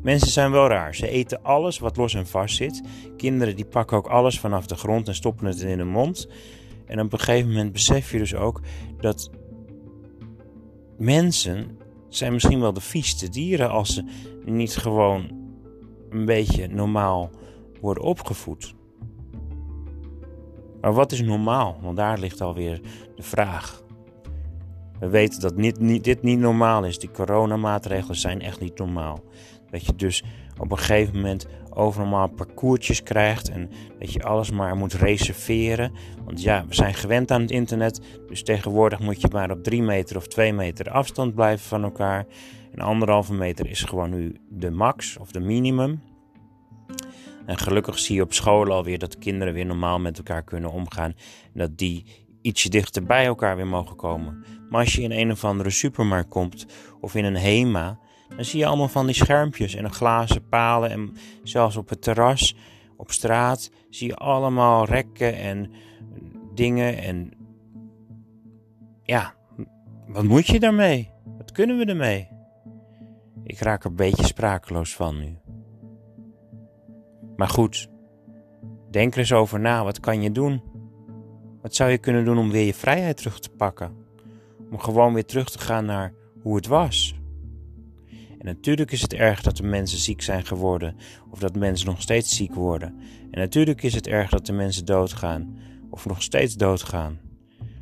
Mensen 0.02 0.32
zijn 0.32 0.52
wel 0.52 0.68
raar. 0.68 0.96
Ze 0.96 1.10
eten 1.10 1.44
alles 1.44 1.80
wat 1.80 1.98
los 1.98 2.14
en 2.14 2.28
vast 2.28 2.56
zit. 2.56 2.82
Kinderen 3.18 3.56
die 3.56 3.66
pakken 3.66 3.98
ook 3.98 4.08
alles 4.08 4.40
vanaf 4.40 4.66
de 4.66 4.76
grond 4.76 5.08
en 5.08 5.16
stoppen 5.16 5.46
het 5.46 5.62
in 5.62 5.78
hun 5.78 5.88
mond. 5.88 6.28
En 6.86 7.00
op 7.00 7.14
een 7.14 7.20
gegeven 7.20 7.48
moment 7.48 7.72
besef 7.72 8.12
je 8.12 8.18
dus 8.18 8.36
ook 8.36 8.62
dat 9.00 9.32
mensen 10.98 11.78
zijn 12.10 12.34
misschien 12.34 12.60
wel 12.60 12.74
de 12.74 12.82
vieste 12.82 13.30
dieren 13.30 13.70
als 13.70 13.94
ze 13.94 14.04
niet 14.46 14.76
gewoon 14.76 15.32
een 16.10 16.26
beetje 16.26 16.68
normaal 16.68 17.30
worden 17.82 18.04
opgevoed. 18.04 18.76
Maar 20.82 20.94
wat 20.94 21.12
is 21.12 21.22
normaal? 21.22 21.78
Want 21.82 21.98
daar 21.98 22.20
ligt 22.20 22.42
alweer 22.42 22.82
de 23.16 23.24
vraag. 23.24 23.84
We 25.00 25.08
weten 25.08 25.42
dat 25.42 25.56
niet, 25.56 26.04
dit 26.04 26.24
niet 26.24 26.40
normaal 26.40 26.86
is. 26.86 27.00
Die 27.00 27.12
coronamaatregelen 27.12 28.16
zijn 28.16 28.42
echt 28.42 28.60
niet 28.60 28.78
normaal. 28.78 29.24
Dat 29.72 29.86
je 29.86 29.96
dus 29.96 30.24
op 30.58 30.72
een 30.72 30.78
gegeven 30.78 31.16
moment 31.16 31.48
overal 31.70 32.28
parcoursjes 32.28 33.04
krijgt 33.04 33.50
en 33.50 33.70
dat 34.00 34.14
je 34.14 34.24
alles 34.24 34.52
maar 34.52 34.76
moet 34.76 34.94
reserveren. 34.94 35.92
Want 36.26 36.42
ja, 36.42 36.66
we 36.68 36.76
zijn 36.76 36.94
gewend 36.94 37.32
aan 37.32 37.42
het 37.42 37.52
internet, 37.52 38.02
dus 38.28 38.44
tegenwoordig 38.44 39.00
moet 39.00 39.22
je 39.22 39.28
maar 39.32 39.52
op 39.52 39.64
3 39.64 39.82
meter 39.82 40.18
of 40.18 40.28
2 40.28 40.54
meter 40.54 40.90
afstand 40.90 41.36
blijven 41.36 41.68
van 41.68 41.84
elkaar. 41.84 42.26
En 42.72 42.80
anderhalve 42.80 43.34
meter 43.34 43.70
is 43.70 43.84
gewoon 43.84 44.10
nu 44.10 44.36
de 44.50 44.72
max 44.72 45.18
of 45.18 45.32
de 45.32 45.40
minimum. 45.40 46.02
En 47.46 47.58
gelukkig 47.58 48.00
zie 48.00 48.16
je 48.16 48.22
op 48.22 48.34
school 48.34 48.72
alweer 48.72 49.00
dat 49.00 49.18
kinderen 49.18 49.54
weer 49.54 49.66
normaal 49.66 50.00
met 50.00 50.18
elkaar 50.18 50.44
kunnen 50.44 50.72
omgaan. 50.72 51.14
En 51.54 51.60
dat 51.60 51.78
die 51.78 52.06
ietsje 52.42 52.70
dichter 52.70 53.04
bij 53.04 53.26
elkaar 53.26 53.56
weer 53.56 53.68
mogen 53.68 53.96
komen. 53.96 54.46
Maar 54.70 54.80
als 54.80 54.94
je 54.94 55.02
in 55.02 55.12
een 55.12 55.32
of 55.32 55.44
andere 55.44 55.70
supermarkt 55.70 56.30
komt 56.30 56.66
of 57.02 57.16
in 57.16 57.26
een 57.26 57.38
HEMA, 57.38 58.00
dan 58.36 58.46
zie 58.46 58.60
je 58.60 58.66
allemaal 58.66 58.88
van 58.88 59.06
die 59.06 59.16
schermpjes 59.16 59.76
en 59.76 59.94
glazen 59.94 60.48
palen. 60.48 60.90
En 60.90 61.14
zelfs 61.44 61.76
op 61.76 61.90
het 61.90 62.02
terras, 62.02 62.56
op 62.98 63.12
straat, 63.12 63.72
zie 63.90 64.08
je 64.08 64.16
allemaal 64.16 64.86
rekken 64.86 65.36
en 65.36 65.72
dingen. 66.54 66.98
En 66.98 67.32
ja, 69.04 69.34
wat 70.08 70.24
moet 70.24 70.48
je 70.48 70.60
daarmee? 70.60 71.12
Wat 71.38 71.52
kunnen 71.52 71.78
we 71.78 71.86
ermee? 71.86 72.30
Ik 73.44 73.60
raak 73.60 73.84
er 73.84 73.90
een 73.90 73.96
beetje 73.96 74.26
sprakeloos 74.26 74.96
van 74.96 75.20
nu. 75.20 75.38
Maar 77.36 77.50
goed, 77.50 77.90
denk 78.92 79.14
er 79.14 79.20
eens 79.20 79.34
over 79.34 79.60
na. 79.60 79.84
Wat 79.84 80.00
kan 80.00 80.22
je 80.22 80.32
doen? 80.32 80.62
Wat 81.62 81.76
zou 81.76 81.90
je 81.92 81.98
kunnen 81.98 82.26
doen 82.26 82.38
om 82.38 82.52
weer 82.52 82.66
je 82.66 82.74
vrijheid 82.74 83.18
terug 83.18 83.40
te 83.40 83.50
pakken? 83.50 83.96
Om 84.72 84.80
gewoon 84.80 85.14
weer 85.14 85.26
terug 85.26 85.50
te 85.50 85.60
gaan 85.60 85.86
naar 85.86 86.14
hoe 86.42 86.56
het 86.56 86.68
was. 86.68 87.17
Natuurlijk 88.48 88.92
is 88.92 89.02
het 89.02 89.14
erg 89.14 89.42
dat 89.42 89.58
de 89.58 89.64
mensen 89.64 89.98
ziek 90.00 90.22
zijn 90.22 90.46
geworden, 90.46 90.96
of 91.30 91.40
dat 91.40 91.56
mensen 91.56 91.88
nog 91.88 92.02
steeds 92.02 92.36
ziek 92.36 92.54
worden. 92.54 93.00
En 93.32 93.40
natuurlijk 93.40 93.84
is 93.84 93.94
het 93.94 94.08
erg 94.08 94.30
dat 94.30 94.46
de 94.46 94.54
mensen 94.54 94.86
doodgaan, 94.86 95.58
of 95.90 96.06
nog 96.06 96.22
steeds 96.22 96.56
doodgaan. 96.56 97.20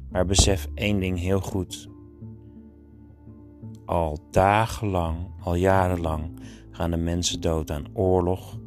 Maar 0.10 0.26
besef 0.26 0.68
één 0.74 1.00
ding 1.00 1.20
heel 1.20 1.40
goed. 1.40 1.90
Al 3.86 4.28
dagenlang, 4.32 5.18
al 5.44 5.56
jarenlang 5.56 6.40
gaan 6.72 6.92
de 6.92 6.98
mensen 6.98 7.42
dood 7.42 7.72
aan 7.72 7.86
oorlog, 7.94 8.60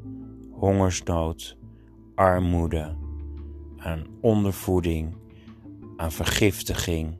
hongersnood, 0.52 1.56
armoede, 2.14 2.96
aan 3.76 4.06
ondervoeding, 4.20 5.14
aan 5.96 6.12
vergiftiging, 6.12 7.16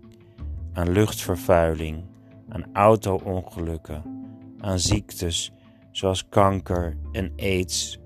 aan 0.73 0.91
luchtvervuiling, 0.91 2.05
aan 2.49 2.65
auto-ongelukken, 2.73 4.18
aan 4.61 4.79
ziektes 4.79 5.53
zoals 5.91 6.29
kanker 6.29 6.97
en 7.13 7.33
aids. 7.37 7.99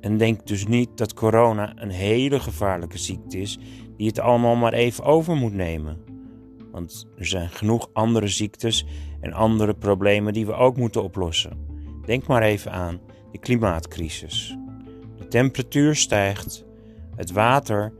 En 0.00 0.16
denk 0.16 0.46
dus 0.46 0.66
niet 0.66 0.96
dat 0.98 1.14
corona 1.14 1.72
een 1.76 1.90
hele 1.90 2.40
gevaarlijke 2.40 2.98
ziekte 2.98 3.38
is 3.38 3.58
die 3.96 4.06
het 4.06 4.18
allemaal 4.18 4.56
maar 4.56 4.72
even 4.72 5.04
over 5.04 5.36
moet 5.36 5.52
nemen. 5.52 6.04
Want 6.70 7.06
er 7.18 7.26
zijn 7.26 7.48
genoeg 7.48 7.88
andere 7.92 8.28
ziektes 8.28 8.86
en 9.20 9.32
andere 9.32 9.74
problemen 9.74 10.32
die 10.32 10.46
we 10.46 10.52
ook 10.52 10.76
moeten 10.76 11.02
oplossen. 11.02 11.66
Denk 12.04 12.26
maar 12.26 12.42
even 12.42 12.72
aan 12.72 13.00
de 13.32 13.38
klimaatcrisis. 13.38 14.56
De 15.18 15.28
temperatuur 15.28 15.96
stijgt, 15.96 16.64
het 17.16 17.32
water 17.32 17.92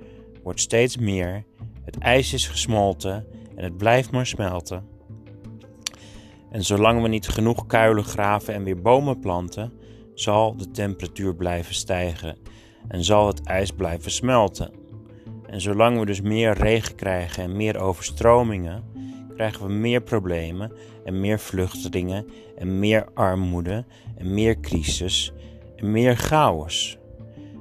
wordt 0.42 0.60
steeds 0.60 0.96
meer, 0.96 1.44
het 1.84 1.98
ijs 1.98 2.32
is 2.32 2.48
gesmolten 2.48 3.26
en 3.54 3.64
het 3.64 3.76
blijft 3.76 4.10
maar 4.10 4.26
smelten. 4.26 4.95
En 6.56 6.64
zolang 6.64 7.02
we 7.02 7.08
niet 7.08 7.28
genoeg 7.28 7.66
kuilen 7.66 8.04
graven 8.04 8.54
en 8.54 8.64
weer 8.64 8.80
bomen 8.80 9.18
planten, 9.18 9.72
zal 10.14 10.56
de 10.56 10.70
temperatuur 10.70 11.34
blijven 11.34 11.74
stijgen 11.74 12.36
en 12.88 13.04
zal 13.04 13.26
het 13.26 13.42
ijs 13.42 13.70
blijven 13.70 14.10
smelten. 14.10 14.70
En 15.46 15.60
zolang 15.60 15.98
we 15.98 16.06
dus 16.06 16.20
meer 16.20 16.52
regen 16.52 16.94
krijgen 16.94 17.42
en 17.42 17.56
meer 17.56 17.78
overstromingen, 17.78 18.84
krijgen 19.34 19.66
we 19.66 19.72
meer 19.72 20.00
problemen 20.00 20.72
en 21.04 21.20
meer 21.20 21.38
vluchtelingen 21.38 22.26
en 22.58 22.78
meer 22.78 23.06
armoede 23.14 23.84
en 24.16 24.34
meer 24.34 24.60
crisis 24.60 25.32
en 25.76 25.90
meer 25.90 26.16
chaos. 26.16 26.98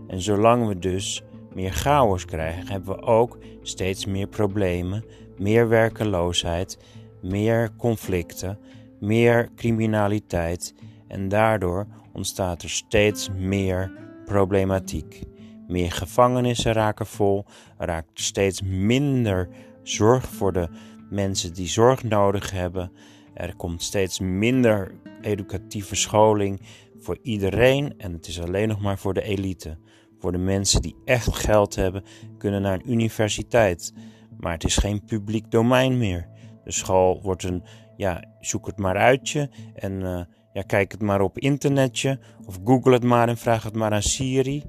En 0.08 0.22
zolang 0.22 0.68
we 0.68 0.80
dus 0.80 1.24
meer 1.54 1.72
chaos 1.72 2.26
krijgen, 2.26 2.68
hebben 2.68 2.96
we 2.96 3.02
ook 3.02 3.38
steeds 3.62 4.06
meer 4.06 4.28
problemen, 4.28 5.06
meer 5.38 5.70
werkeloosheid, 5.70 6.78
meer 7.22 7.76
conflicten, 7.78 8.60
meer 9.00 9.50
criminaliteit 9.56 10.74
en 11.08 11.28
daardoor 11.28 11.88
ontstaat 12.14 12.64
er 12.64 12.70
steeds 12.70 13.30
meer 13.30 13.92
problematiek. 14.26 15.22
Meer 15.68 15.92
gevangenissen 15.92 16.74
raken 16.74 17.06
vol, 17.06 17.46
er 17.78 17.88
raakt 17.88 18.10
steeds 18.14 18.62
minder 18.62 19.50
zorg 19.84 20.26
voor 20.28 20.54
de 20.54 20.70
mensen 21.10 21.54
die 21.54 21.68
zorg 21.68 22.04
nodig 22.04 22.52
hebben. 22.52 22.92
Er 23.34 23.56
komt 23.56 23.84
steeds 23.84 24.20
minder 24.20 24.96
educatieve 25.22 25.96
scholing 25.96 26.62
voor 27.00 27.18
iedereen 27.22 27.94
en 27.98 28.14
het 28.14 28.28
is 28.28 28.42
alleen 28.42 28.68
nog 28.68 28.82
maar 28.82 28.98
voor 28.98 29.14
de 29.14 29.24
elite. 29.24 29.78
Voor 30.20 30.32
de 30.32 30.38
mensen 30.38 30.82
die 30.82 30.96
echt 31.06 31.36
geld 31.36 31.76
hebben, 31.76 32.04
kunnen 32.38 32.62
naar 32.62 32.74
een 32.74 32.92
universiteit. 32.92 33.94
Maar 34.40 34.54
het 34.54 34.64
is 34.64 34.78
geen 34.78 35.04
publiek 35.06 35.52
domein 35.52 35.98
meer. 35.98 36.28
De 36.64 36.72
school 36.72 37.22
wordt 37.22 37.44
een, 37.44 37.64
ja, 37.98 38.24
zoek 38.40 38.66
het 38.66 38.78
maar 38.78 38.98
uitje 38.98 39.50
en 39.74 39.92
uh, 39.92 40.22
ja, 40.54 40.62
kijk 40.62 40.92
het 40.92 41.02
maar 41.02 41.22
op 41.22 41.40
internetje. 41.40 42.20
Of 42.46 42.60
google 42.64 42.94
het 42.94 43.04
maar 43.04 43.28
en 43.28 43.38
vraag 43.38 43.64
het 43.64 43.76
maar 43.76 43.92
aan 43.92 44.02
Siri. 44.02 44.64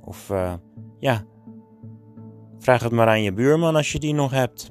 Of 0.00 0.30
uh, 0.30 0.54
ja, 0.98 1.24
vraag 2.58 2.82
het 2.82 2.92
maar 2.92 3.06
aan 3.06 3.22
je 3.22 3.32
buurman 3.32 3.76
als 3.76 3.92
je 3.92 3.98
die 3.98 4.14
nog 4.14 4.30
hebt. 4.30 4.66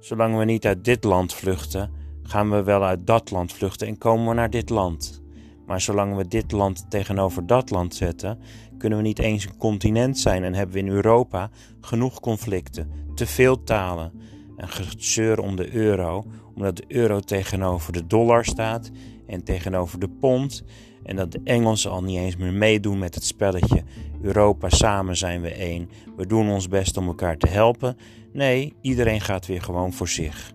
Zolang 0.00 0.36
we 0.36 0.44
niet 0.44 0.66
uit 0.66 0.84
dit 0.84 1.04
land 1.04 1.34
vluchten, 1.34 1.90
gaan 2.22 2.50
we 2.50 2.62
wel 2.62 2.84
uit 2.84 3.06
dat 3.06 3.30
land 3.30 3.52
vluchten 3.52 3.86
en 3.86 3.98
komen 3.98 4.28
we 4.28 4.34
naar 4.34 4.50
dit 4.50 4.70
land. 4.70 5.22
Maar 5.66 5.80
zolang 5.80 6.16
we 6.16 6.28
dit 6.28 6.52
land 6.52 6.90
tegenover 6.90 7.46
dat 7.46 7.70
land 7.70 7.94
zetten, 7.94 8.38
kunnen 8.78 8.98
we 8.98 9.04
niet 9.04 9.18
eens 9.18 9.44
een 9.44 9.56
continent 9.56 10.18
zijn 10.18 10.44
en 10.44 10.54
hebben 10.54 10.74
we 10.74 10.80
in 10.80 10.88
Europa 10.88 11.50
genoeg 11.80 12.20
conflicten, 12.20 12.90
te 13.14 13.26
veel 13.26 13.62
talen 13.62 14.12
en 14.56 14.68
gezeur 14.68 15.40
om 15.40 15.56
de 15.56 15.74
euro, 15.74 16.24
omdat 16.54 16.76
de 16.76 16.84
euro 16.88 17.20
tegenover 17.20 17.92
de 17.92 18.06
dollar 18.06 18.44
staat 18.44 18.90
en 19.26 19.44
tegenover 19.44 19.98
de 19.98 20.08
pond 20.08 20.64
en 21.04 21.16
dat 21.16 21.32
de 21.32 21.40
Engelsen 21.44 21.90
al 21.90 22.02
niet 22.02 22.18
eens 22.18 22.36
meer 22.36 22.52
meedoen 22.52 22.98
met 22.98 23.14
het 23.14 23.24
spelletje 23.24 23.82
Europa 24.22 24.68
samen 24.68 25.16
zijn 25.16 25.40
we 25.40 25.50
één, 25.50 25.88
we 26.16 26.26
doen 26.26 26.50
ons 26.50 26.68
best 26.68 26.96
om 26.96 27.06
elkaar 27.06 27.36
te 27.36 27.48
helpen. 27.48 27.96
Nee, 28.32 28.74
iedereen 28.80 29.20
gaat 29.20 29.46
weer 29.46 29.62
gewoon 29.62 29.92
voor 29.92 30.08
zich. 30.08 30.52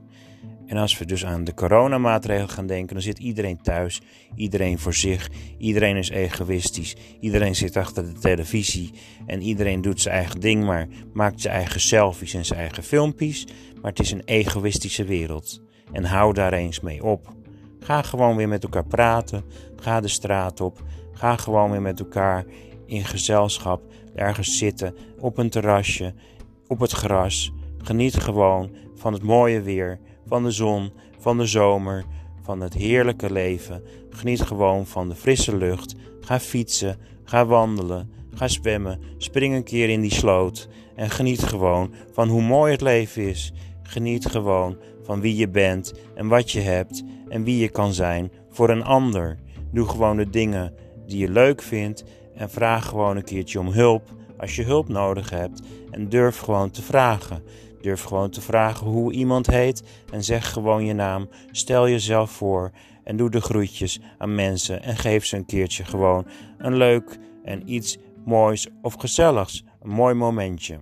En 0.69 0.77
als 0.77 0.97
we 0.97 1.05
dus 1.05 1.25
aan 1.25 1.43
de 1.43 1.53
coronamaatregelen 1.53 2.49
gaan 2.49 2.67
denken, 2.67 2.93
dan 2.93 3.03
zit 3.03 3.19
iedereen 3.19 3.61
thuis, 3.61 4.01
iedereen 4.35 4.79
voor 4.79 4.93
zich, 4.93 5.29
iedereen 5.57 5.95
is 5.95 6.09
egoïstisch, 6.09 6.95
iedereen 7.19 7.55
zit 7.55 7.77
achter 7.77 8.03
de 8.13 8.19
televisie 8.19 8.91
en 9.25 9.41
iedereen 9.41 9.81
doet 9.81 10.01
zijn 10.01 10.15
eigen 10.15 10.39
ding, 10.39 10.65
maar 10.65 10.87
maakt 11.13 11.41
zijn 11.41 11.53
eigen 11.53 11.79
selfies 11.79 12.33
en 12.33 12.45
zijn 12.45 12.59
eigen 12.59 12.83
filmpjes. 12.83 13.47
Maar 13.81 13.91
het 13.91 13.99
is 13.99 14.11
een 14.11 14.21
egoïstische 14.25 15.05
wereld. 15.05 15.61
En 15.91 16.03
hou 16.03 16.33
daar 16.33 16.53
eens 16.53 16.79
mee 16.79 17.03
op. 17.03 17.33
Ga 17.79 18.01
gewoon 18.01 18.35
weer 18.35 18.47
met 18.47 18.63
elkaar 18.63 18.85
praten, 18.85 19.43
ga 19.75 20.01
de 20.01 20.07
straat 20.07 20.61
op, 20.61 20.83
ga 21.13 21.35
gewoon 21.35 21.71
weer 21.71 21.81
met 21.81 21.99
elkaar 21.99 22.45
in 22.85 23.05
gezelschap 23.05 23.81
ergens 24.15 24.57
zitten, 24.57 24.95
op 25.19 25.37
een 25.37 25.49
terrasje, 25.49 26.13
op 26.67 26.79
het 26.79 26.91
gras. 26.91 27.51
Geniet 27.77 28.15
gewoon 28.15 28.75
van 28.95 29.13
het 29.13 29.23
mooie 29.23 29.61
weer 29.61 29.99
van 30.29 30.43
de 30.43 30.51
zon, 30.51 30.91
van 31.19 31.37
de 31.37 31.45
zomer, 31.45 32.05
van 32.41 32.61
het 32.61 32.73
heerlijke 32.73 33.31
leven. 33.31 33.83
Geniet 34.09 34.41
gewoon 34.41 34.85
van 34.85 35.09
de 35.09 35.15
frisse 35.15 35.57
lucht. 35.57 35.95
Ga 36.21 36.39
fietsen, 36.39 36.97
Ga 37.29 37.45
wandelen, 37.45 38.11
ga 38.33 38.47
zwemmen, 38.47 38.99
spring 39.17 39.55
een 39.55 39.63
keer 39.63 39.89
in 39.89 40.01
die 40.01 40.13
sloot 40.13 40.67
en 40.95 41.09
geniet 41.09 41.43
gewoon 41.43 41.93
van 42.11 42.27
hoe 42.27 42.41
mooi 42.41 42.71
het 42.71 42.81
leven 42.81 43.27
is. 43.27 43.53
Geniet 43.83 44.25
gewoon 44.25 44.77
van 45.03 45.21
wie 45.21 45.35
je 45.35 45.49
bent 45.49 45.93
en 46.15 46.27
wat 46.27 46.51
je 46.51 46.59
hebt 46.59 47.03
en 47.27 47.43
wie 47.43 47.57
je 47.57 47.69
kan 47.69 47.93
zijn 47.93 48.31
voor 48.49 48.69
een 48.69 48.83
ander. 48.83 49.37
Doe 49.71 49.87
gewoon 49.87 50.17
de 50.17 50.29
dingen 50.29 50.73
die 51.05 51.17
je 51.17 51.29
leuk 51.29 51.61
vindt 51.61 52.03
en 52.35 52.49
vraag 52.49 52.85
gewoon 52.85 53.17
een 53.17 53.23
keertje 53.23 53.59
om 53.59 53.67
hulp 53.67 54.09
als 54.37 54.55
je 54.55 54.63
hulp 54.63 54.87
nodig 54.87 55.29
hebt 55.29 55.61
en 55.91 56.09
durf 56.09 56.39
gewoon 56.39 56.71
te 56.71 56.81
vragen. 56.81 57.43
Durf 57.81 58.03
gewoon 58.03 58.29
te 58.29 58.41
vragen 58.41 58.87
hoe 58.87 59.11
iemand 59.13 59.47
heet 59.47 59.83
en 60.11 60.23
zeg 60.23 60.51
gewoon 60.51 60.85
je 60.85 60.93
naam. 60.93 61.29
Stel 61.51 61.89
jezelf 61.89 62.31
voor 62.31 62.71
en 63.03 63.17
doe 63.17 63.29
de 63.29 63.41
groetjes 63.41 63.99
aan 64.17 64.35
mensen 64.35 64.83
en 64.83 64.97
geef 64.97 65.25
ze 65.25 65.37
een 65.37 65.45
keertje 65.45 65.85
gewoon 65.85 66.27
een 66.57 66.75
leuk 66.75 67.17
en 67.43 67.73
iets 67.73 67.97
moois 68.25 68.67
of 68.81 68.93
gezelligs. 68.93 69.63
Een 69.81 69.89
mooi 69.89 70.13
momentje. 70.13 70.79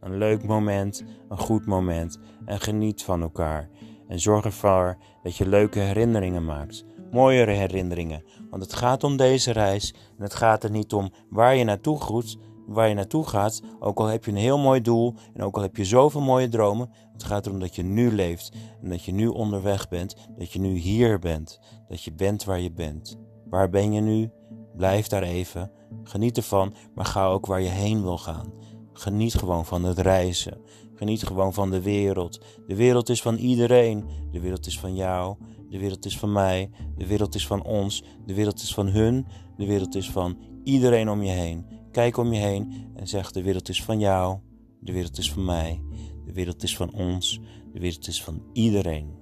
Een 0.00 0.18
leuk 0.18 0.44
moment, 0.44 1.04
een 1.28 1.38
goed 1.38 1.66
moment 1.66 2.18
en 2.44 2.60
geniet 2.60 3.02
van 3.02 3.22
elkaar. 3.22 3.68
En 4.08 4.20
zorg 4.20 4.44
ervoor 4.44 4.96
dat 5.22 5.36
je 5.36 5.48
leuke 5.48 5.78
herinneringen 5.78 6.44
maakt. 6.44 6.84
Mooiere 7.10 7.52
herinneringen. 7.52 8.24
Want 8.50 8.62
het 8.62 8.74
gaat 8.74 9.04
om 9.04 9.16
deze 9.16 9.52
reis 9.52 9.94
en 10.16 10.22
het 10.22 10.34
gaat 10.34 10.64
er 10.64 10.70
niet 10.70 10.92
om 10.92 11.12
waar 11.30 11.56
je 11.56 11.64
naartoe 11.64 12.00
groet, 12.00 12.38
waar 12.68 12.88
je 12.88 12.94
naartoe 12.94 13.26
gaat. 13.26 13.62
Ook 13.78 13.98
al 13.98 14.06
heb 14.06 14.24
je 14.24 14.30
een 14.30 14.36
heel 14.36 14.58
mooi 14.58 14.80
doel 14.80 15.14
en 15.34 15.42
ook 15.42 15.56
al 15.56 15.62
heb 15.62 15.76
je 15.76 15.84
zoveel 15.84 16.20
mooie 16.20 16.48
dromen. 16.48 16.90
Het 17.12 17.24
gaat 17.24 17.46
erom 17.46 17.60
dat 17.60 17.74
je 17.74 17.82
nu 17.82 18.12
leeft 18.12 18.52
en 18.82 18.88
dat 18.88 19.04
je 19.04 19.12
nu 19.12 19.26
onderweg 19.26 19.88
bent. 19.88 20.16
Dat 20.36 20.52
je 20.52 20.60
nu 20.60 20.76
hier 20.76 21.18
bent. 21.18 21.60
Dat 21.88 22.02
je 22.02 22.12
bent 22.12 22.44
waar 22.44 22.60
je 22.60 22.72
bent. 22.72 23.18
Waar 23.50 23.70
ben 23.70 23.92
je 23.92 24.00
nu? 24.00 24.30
Blijf 24.76 25.06
daar 25.06 25.22
even. 25.22 25.70
Geniet 26.02 26.36
ervan, 26.36 26.74
maar 26.94 27.04
ga 27.04 27.26
ook 27.26 27.46
waar 27.46 27.60
je 27.60 27.68
heen 27.68 28.02
wil 28.02 28.18
gaan. 28.18 28.52
Geniet 28.92 29.34
gewoon 29.34 29.66
van 29.66 29.84
het 29.84 29.98
reizen. 29.98 30.60
Geniet 30.94 31.22
gewoon 31.22 31.54
van 31.54 31.70
de 31.70 31.82
wereld. 31.82 32.44
De 32.66 32.76
wereld 32.76 33.08
is 33.08 33.22
van 33.22 33.36
iedereen. 33.36 34.04
De 34.30 34.40
wereld 34.40 34.66
is 34.66 34.78
van 34.78 34.94
jou. 34.94 35.36
De 35.70 35.78
wereld 35.78 36.04
is 36.04 36.18
van 36.18 36.32
mij. 36.32 36.70
De 36.96 37.06
wereld 37.06 37.34
is 37.34 37.46
van 37.46 37.64
ons. 37.64 38.04
De 38.26 38.34
wereld 38.34 38.62
is 38.62 38.74
van 38.74 38.86
hun. 38.86 39.26
De 39.56 39.66
wereld 39.66 39.94
is 39.94 40.10
van 40.10 40.38
iedereen 40.64 41.10
om 41.10 41.22
je 41.22 41.30
heen. 41.30 41.66
Kijk 41.90 42.16
om 42.16 42.32
je 42.32 42.40
heen 42.40 42.90
en 42.94 43.08
zeg: 43.08 43.32
De 43.32 43.42
wereld 43.42 43.68
is 43.68 43.82
van 43.82 43.98
jou. 43.98 44.38
De 44.80 44.92
wereld 44.92 45.18
is 45.18 45.32
van 45.32 45.44
mij. 45.44 45.82
De 46.24 46.32
wereld 46.32 46.62
is 46.62 46.76
van 46.76 46.92
ons. 46.92 47.40
De 47.72 47.80
wereld 47.80 48.08
is 48.08 48.22
van 48.22 48.42
iedereen. 48.52 49.17